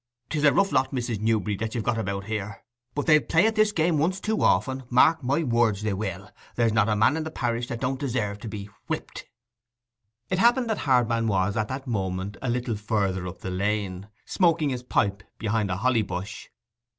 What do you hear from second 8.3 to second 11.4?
to be whipped.' It happened that Hardman